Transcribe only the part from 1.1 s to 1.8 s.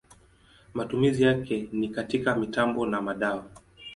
yake